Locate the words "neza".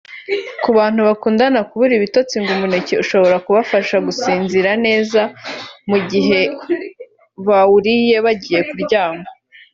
4.85-5.21